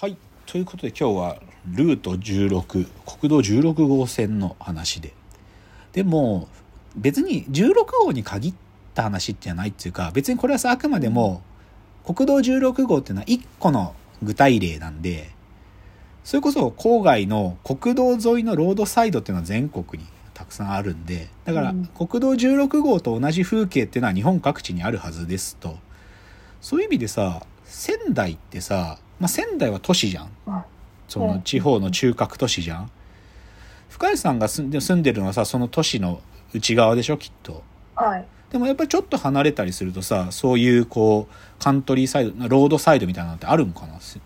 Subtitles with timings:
[0.00, 0.16] はい。
[0.46, 1.36] ということで今日は
[1.70, 2.62] ルート16
[3.18, 5.12] 国道16号線の話で。
[5.92, 6.48] でも
[6.96, 8.54] 別に16号に限っ
[8.94, 11.42] た話じゃないっていうか別にこれはさあくまでも
[12.06, 15.32] 国道16号っていうのは1個の具体例なんで
[16.24, 21.84] それこそ郊外の国道沿いのロードサイドっていうのは全国にたくさんあるんでだからうん。
[21.88, 25.76] 国道16号と同じ風景っていうのは日本各地にあるはずですと。
[26.62, 30.30] そういう意味でさ仙台ってさ、まあ、仙台は都市じゃん。
[30.46, 30.62] うん。
[31.06, 32.90] その地方の中核都市じゃん。
[33.88, 36.20] 深谷さんが住んで住んでるのはさその都市の
[36.54, 37.62] 内側でしょきっと。
[37.94, 38.24] はい。
[38.50, 44.00] でもやっぱりちょっと離れたりするとさそういうこうカントリーサイドロードサイドみたいなのってあるんかな？
[44.00, 44.20] せ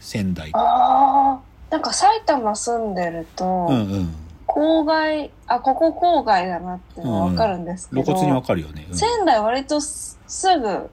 [0.00, 0.50] 仙台。
[0.54, 1.40] ああ、
[1.70, 4.14] なんか埼玉住んでると、うんうん。
[4.48, 8.96] 郊外、あ、ここ郊外だなっていうのはわかるんですけど、露骨にわかるよね、うん。
[8.96, 10.90] 仙台割とすすぐ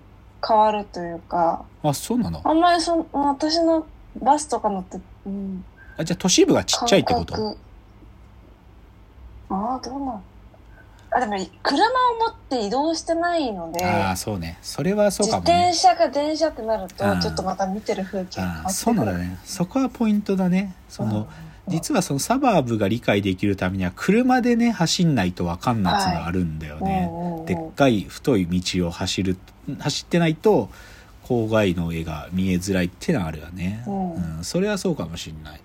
[0.48, 2.41] 変わるというか、あそうなの？
[2.43, 3.85] あんまりその、私の
[4.21, 5.63] バスとか乗って、うん、
[5.97, 7.58] あじゃあ都市部がちっちゃいってこと？
[9.49, 10.23] ああ、どうなん
[11.11, 14.59] あ、でも、車を持って移動してないので、ああそうね。
[14.61, 15.69] それはそう自かもね。
[15.72, 19.39] 転車か電車ってなるとちょっとまた見てる風景が変わそうなんだね。
[19.44, 20.75] そこはポイントだね。
[20.88, 21.27] その、うん。
[21.67, 29.38] 実はそのサバーブが理解できるためには車でね走んないと分かんないっていうのがあるんだよね、うんうんうんでっかい太い道を走る
[29.80, 30.69] 走ってないと
[31.23, 34.44] 郊外の絵が見えづらいっていうのはあるよね、うん。
[34.44, 35.61] それはそうかもしんない。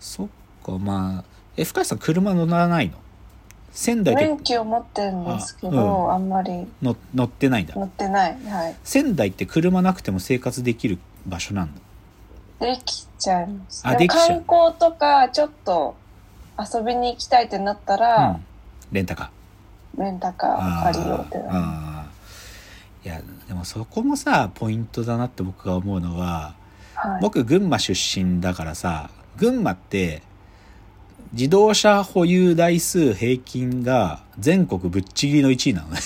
[0.00, 0.28] そっ
[0.64, 1.24] かまあ
[1.56, 2.94] え深谷さん車乗らないの？
[3.72, 4.26] 仙台で。
[4.26, 6.28] 免許を持ってるんですけど、あん。
[6.28, 6.64] まり。
[6.80, 7.74] の乗ってないんだ。
[7.74, 8.38] 乗ってない。
[8.44, 8.76] はい。
[8.84, 11.80] 仙台って車なくても生活できる場所なんだ。
[12.60, 13.82] できちゃいます。
[13.84, 14.28] あできちゃう。
[14.44, 15.96] 観光とか、ちょっと
[16.56, 18.44] 遊びに行きたいってなったら、うん、
[18.92, 19.28] レンタカー
[19.98, 22.14] レンタカーありよってなる。
[23.04, 26.54] いやでもそこもさポイントだなって僕が思うのは
[26.94, 27.20] はい。
[27.20, 30.22] 僕群馬出身だからさ群馬って
[31.32, 35.98] 自動車保有台数平均が全国ぶっちぎりの1位なのね。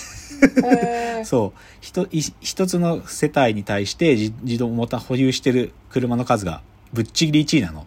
[0.65, 1.25] へー。
[1.27, 1.61] そう。
[1.81, 6.63] ひとい一つの世帯に対して自自動モーター保有してる車の数が
[6.93, 7.87] ぶっちぎり1位なの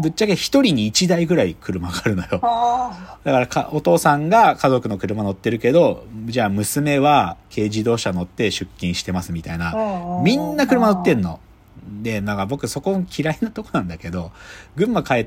[0.00, 10.22] ぶっちゃけ一人に1台ぐらい車があるのよあだからか、お父さんが家族の車乗ってるけど、じゃあ娘は軽自動車乗って出勤してますみたいあな。
[10.24, 11.40] みんな車乗ってんの。
[12.02, 14.32] で、なんか僕そこ嫌いなとこなんだけど、
[14.76, 15.26] 群馬帰っ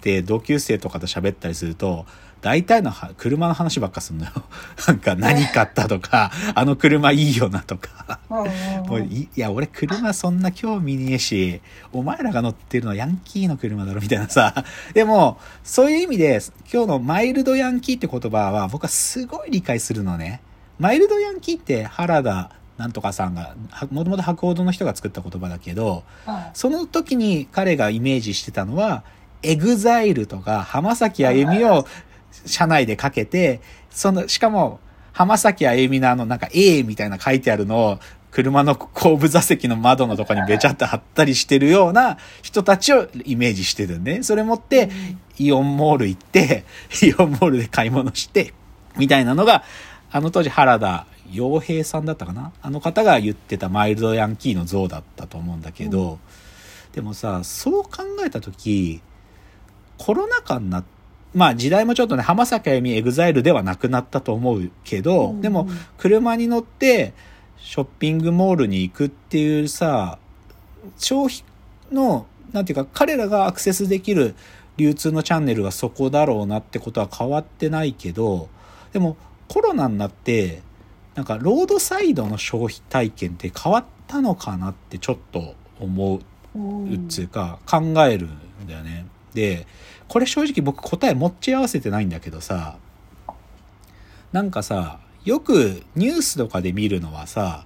[0.00, 2.06] て同級生とかと喋ったりすると、
[2.40, 4.30] 大体のは車の話ばっかすんのよ。
[4.86, 8.20] なんか何買ったとか、 あの車いいよなとか。
[8.28, 11.60] もういいや、俺車そんな興味ねえし、
[11.92, 14.64] お前らが乗ってるのはヤンキーの車だろみたいなさ。
[14.94, 16.40] でも、そういう意味で、
[16.72, 20.40] 今日のマイルドヤンキーって言葉は僕はすごい理解するのね。
[20.78, 29.02] マイルドヤンキーって原田なんとかさんが、はもともと博報堂の人が作った言葉だけど、はいその時に彼がイメージしてたのは、
[29.42, 31.86] エグザイルとか浜崎あゆみを
[32.46, 34.80] 車内でかけて、その、しかも、
[35.12, 37.98] 浜崎あゆみのあの、なんか A みたいな書いてあるのを、
[38.30, 44.90] 車の後部座席の窓のとこにべちゃって貼ったりしてるような人たちをイメージしてるんで、ね、それ持って、
[45.38, 46.64] イオンモール行って、
[47.02, 48.52] イオンモールで買い物して、
[48.96, 49.64] みたいなのが、
[50.10, 52.52] あの当時原田洋平さんだったかな？
[52.62, 56.18] あの方が言ってたマイルドヤンキーの像だったと思うんだけど、
[56.92, 57.90] でもさ、そう考
[58.24, 59.00] えた時、
[59.96, 60.84] コロナ禍になっ
[61.34, 65.68] まあ時代もちょっとね、浜崎あゆみエグザイルではなくなったと思うけど、うんでも
[65.98, 67.12] 車に乗って
[67.58, 70.18] ショッピングモールに行くっていうさ、
[70.96, 71.44] 消費
[71.92, 74.34] の、なんていうか彼らがアクセスできる
[74.76, 78.48] 流通のチャンネルはそこだろうなってことは変わってないけど、
[78.92, 79.16] でも
[79.48, 80.62] コロナになって、
[81.14, 86.18] なんかロードサイドの消費体験って変わったのかなってちょっと思う
[86.94, 89.06] っつうか考えるんだよね。
[89.34, 89.66] で、
[90.08, 92.76] これ正直僕答え持ち合わせてないんだけどさ、
[94.32, 97.64] なんかさ、よくニュースとかで見るのはさ、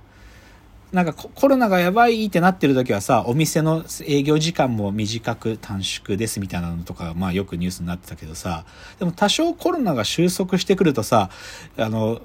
[0.93, 8.67] なんかコロナがやばいってなってる時はさ、お店の営業時間も短く短縮ですみたいなのとか、まあよくニュースになってたけどさ、
[8.99, 11.31] でも多少コロナが収束してくるとさ、
[11.79, 12.21] あの、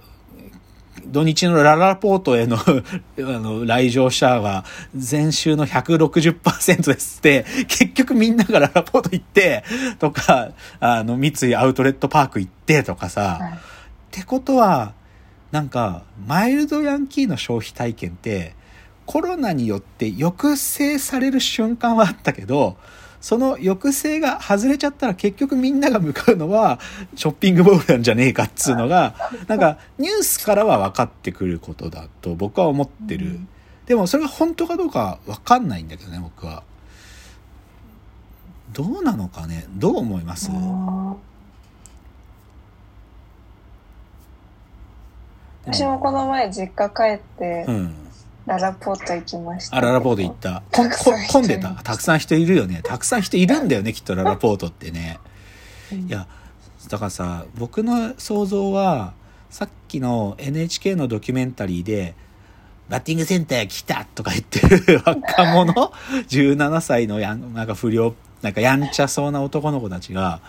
[1.08, 2.62] 土日のララポートへの あ
[3.18, 9.64] の来場者は前週の160%ですって、 結局みんながララポート行って、
[10.00, 10.50] とか、
[10.80, 13.52] あの、三井アウトレットパーク行ってとかさ、はい。
[13.54, 13.56] っ
[14.12, 14.94] てことは、
[15.52, 18.56] なんか、マイルドヤンキーの消費体験って、
[19.06, 22.78] コロナによって抑制される瞬間はあったけど、
[23.20, 26.80] その抑制が外れちゃったら結局みんなが向かうのは
[27.16, 29.16] ショッピングモールなんじゃねえかっつうのが、
[29.48, 33.40] なんかニュースからは分かってくることだと僕は思ってる。
[33.86, 36.64] でもそれが本当かどうかわかんないんだけどね、僕は。
[38.74, 40.52] どうなのかねどう思います？
[45.66, 48.07] 私もこの前実家帰って、うん。
[48.48, 49.76] ララポート行きました。
[49.76, 50.64] あ、ララポート行った。
[50.72, 51.72] た混んでた。
[51.84, 52.80] たくさん人いるよね。
[52.82, 55.20] たくさん人いるんだよね、きっとララポートってね。
[55.92, 56.28] うんいや、
[56.90, 59.14] だからさ、僕の想像は、
[59.50, 62.16] さっきの NHK のドキュメンタリーで、
[62.90, 65.92] バッティングセンター来たとか言ってる若者、
[66.30, 70.40] 17歳のやん、なんか不良、なんかやんちゃそうな男の子たちが、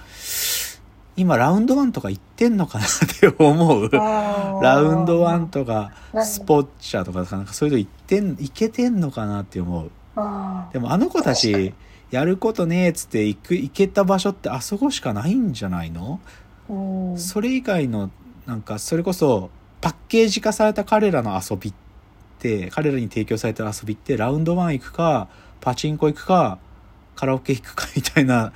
[1.19, 2.89] 今ラウンドワンとか行ってんのかなっ
[3.21, 3.91] て思う。
[3.91, 9.91] ラウンドワンとか、何スポッチャーとか、なんかそういうの行ってん、行けてんのかなって思う。
[10.17, 11.75] あでもあの子たち、
[12.11, 16.21] やることねえっつって行く、行けた場所ってあそこしかないんじゃないの？
[17.17, 18.11] それ以外の、
[18.47, 19.51] なんか、それこそ、
[19.81, 21.75] パッケージ化された彼らの遊びっ
[22.39, 25.29] て、彼らに提供された遊びって、ラウンドワン行くか、
[25.61, 26.59] パチンコ行くか、
[27.19, 28.53] カラオケ行くかみたいな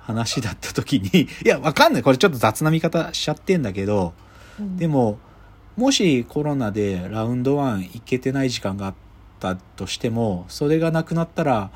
[0.00, 2.02] 話だった時に、いや、わかんない。
[2.02, 4.14] これちょっと雑な見方しちゃってんだけど、
[4.58, 5.20] うんでも、
[5.76, 8.94] もしコロナでラウンドワン行けてない時間があっ
[9.38, 11.70] たとしても、それがなくなったら、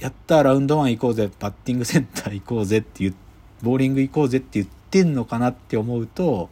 [0.00, 3.12] やったラウンドワン行こうぜ、バッティングセンター行こうぜって
[3.62, 6.50] ボーリング行こうぜって言ってんのかなって思うと、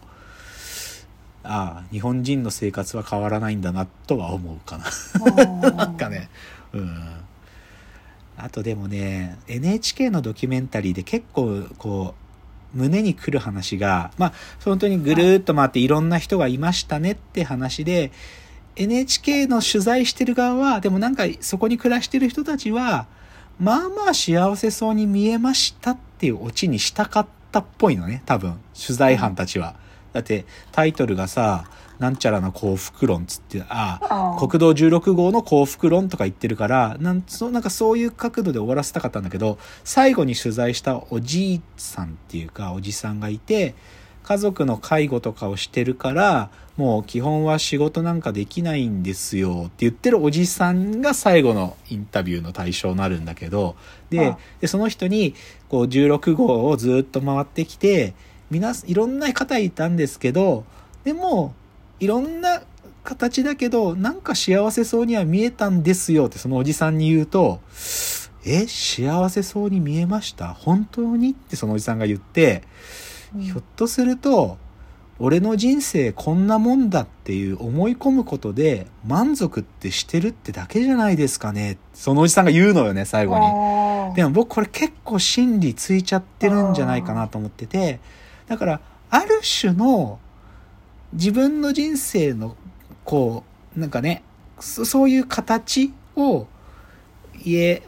[1.42, 4.84] ああ、日本人の生活は変わらないんだなとは思うかな。
[5.72, 6.30] なんかね、
[6.72, 7.22] うん。
[8.36, 12.14] あとでもね、NHK のドキュメンタリーで結構こ
[12.74, 14.32] う、胸にくる話が、まあ、
[14.64, 18.10] 本当にぐるーっと回っていろんな人がいましたねって話で、
[18.76, 23.06] NHK の取材してる側は、でもなんかそこに暮らしてる人たちは、
[23.60, 29.76] まあまあ幸せそうに見えましたっていうオチにしたかったっぽいのね、多分、取材班たちは。
[30.12, 31.64] だってタイトルがさ、
[31.98, 43.74] なんちゃらの幸福論つって、ああ、国道16号の幸福論とか言ってるから、なんそなんかそういう角度で終わらせたかったんだけど、最後に取材したおじいさんっていうか、おじさんがいて、
[44.24, 53.76] 家族の介護とかをしてるから、もう基本は仕事なんかできないんですよって言ってるおじさんが最後のインタビューの対象になるんだけど、
[54.10, 55.34] であ、でその人に、
[55.68, 58.14] こう16号をずっと回ってきて、
[58.52, 60.64] みな、いろんな方いたんですけど、
[61.02, 61.54] でも、
[61.98, 62.62] いろんな
[63.02, 67.60] 形だけど、なんか幸せそうには見えたんですよってそのおじさんに言うと、
[68.44, 70.48] え、幸せそうに見えました？
[70.48, 71.30] 本当に？
[71.30, 72.62] ってそのおじさんが言って、
[73.34, 74.58] うんひょっとすると、
[75.18, 81.78] 俺の人生こんなもんだっていう思い込むことで満足ってしてるってだけじゃないですかね？
[81.94, 84.16] そのおじさんが言うのよね、最後に。
[84.16, 88.00] でも僕これ結構心理ついちゃってるんじゃないかなと思ってて、
[88.46, 88.80] だから、
[89.10, 90.18] ある種の
[91.12, 92.56] 自分の人生の、
[93.04, 93.44] こ
[93.76, 94.22] う、なんかね、
[94.58, 96.46] そういう形を、
[97.44, 97.82] 家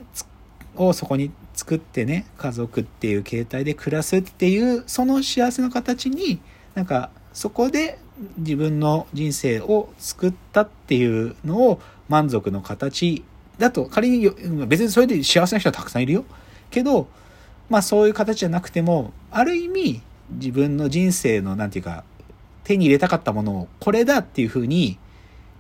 [0.77, 6.41] をそこに作ってね、家族っていう形態で暮らすっていう、その幸せの形に、
[6.75, 7.99] なんか、そこで
[8.39, 13.25] 自分の人生を作ったっていうのを満足の形
[13.59, 14.31] だと、仮に
[14.67, 16.25] 別にそれで幸せな人はたくさんいるよ。
[16.71, 17.09] けど、
[17.69, 22.05] まあそういう形じゃなくても、ある意味自分の人生のなんていうか、
[22.65, 24.99] 手に入れたかったものをこれだっていうふうに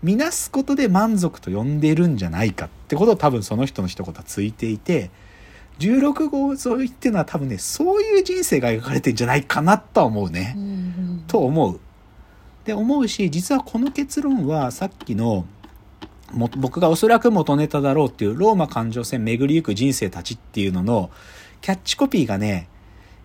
[0.02, 5.10] 見なすことで満足と呼んでるんじゃないかってことを多分その人の一言はついていて、
[5.78, 10.54] 16号沿いっていうのは多分ね、そういう人生が描かれてんじゃないかなとは思うね。
[10.56, 11.80] うんうんと思う。
[12.64, 15.46] で、思うし、実はこの結論はさっきの、
[16.32, 21.10] も僕がおそらく元ネタだろうっていうローマ環状線巡りゆく人生たちっていうのの
[21.60, 22.68] キャッチコピーがね、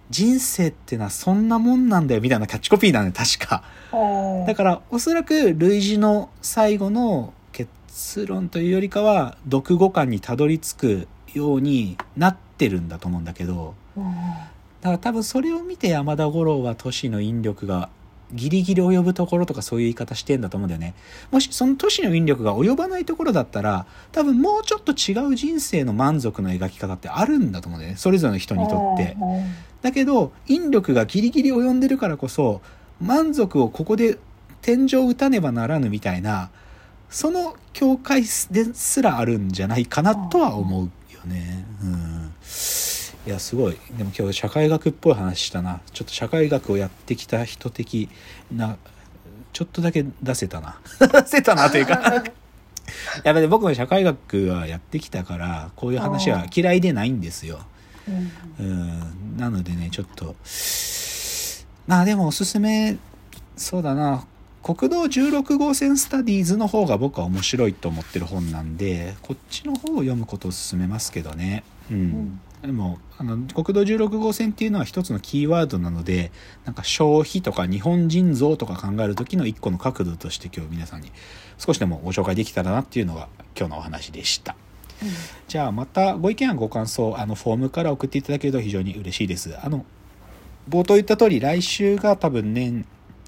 [0.10, 3.64] 人生ってのはそんなもんなんだよみたいなキャッチコピーなのよ、確か。
[4.48, 14.14] だから、おそらく類似の最後の結論というよりかは、読語感にたどり着くようになってるんだと思うんだけど、うん
[14.82, 17.90] だから多分それを見て山田五郎は都市の引力が
[18.34, 20.94] ギリギリ及ぶところとかそういう言い方してんだと思うんだよね。
[21.32, 27.98] もしその都市の引力が及ばないところだったら多分もうちょっと違う人生の満足の描き方ってあるんだと思うんだよね。
[27.98, 29.16] それぞれの人にとって。
[29.20, 32.62] うんだけど引力がギリギリ及んでるからこそ
[33.02, 34.18] 満足をここで
[34.62, 36.50] 天井を打たねばならぬみたいな
[37.10, 38.22] その境界
[38.52, 41.66] ですらあるんじゃないかなとは思うよね。
[41.82, 42.19] うん
[43.30, 43.78] いやすごい。
[43.96, 45.82] でも今日社会学っぽい話したな。
[45.94, 48.10] ちょっと社会学をやってきた人的
[48.52, 48.76] な
[49.54, 50.80] ちょっとだけ出せたな。
[51.00, 51.94] 出せたなというか。
[53.24, 57.60] やっぱり僕も社会学はやってきたからこういう話は嫌いでないんですよ。
[58.08, 58.32] うん。
[58.58, 59.38] うん。
[59.38, 60.36] なのでねちょっと。
[61.86, 62.98] まあでもおすすめ
[63.56, 64.26] そうだな
[64.62, 71.64] 国道16号線スタディーズの方が僕は面白いと思ってる本なんで、こっちの方を読むことを勧めますけどね。
[71.90, 71.98] うん。
[71.98, 76.32] んでも、あの、国道16号線っていうのは一つのキーワードなので、
[76.66, 81.12] なんか消費とか日本人像とか考える時の一個の角度として今日皆さんに
[81.58, 84.56] 少しでもご紹介できたらなっていうのが今日のお話でした。
[85.48, 89.58] じゃあまたご意見やご感想、あの、フォームから送っていただけると非常に嬉しいです。
[89.58, 89.86] あの、
[90.70, 92.86] 冒頭言った通り、来週が多分年、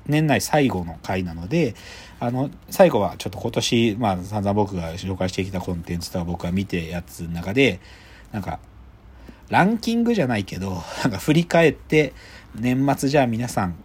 [0.08, 1.75] 年内最後の回なので、
[2.20, 7.79] あの、最後はちょっと今年、まあ散々僕が紹介してきたコンテンツとか僕が見てやつの中で、
[8.31, 8.60] なんか、
[9.50, 12.13] ランキングじゃないけど、なんか振り返って、
[12.55, 13.75] 年末じゃあ皆さん、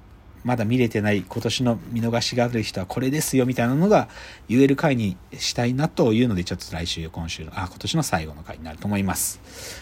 [0.47, 4.09] まだ見れてない今年の見逃しがある人はこれですよみたいなのが
[4.49, 9.41] 言える回にしたいなというのでちょっと来週今週のあ今年の最後の回になると思います。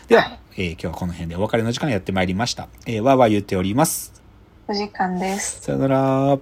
[0.09, 4.24] では、えー今日はこの辺でお別れの時間がやってまいりました、えー、わーわー言っております
[4.67, 5.61] お時間です。
[5.61, 6.39] さよなら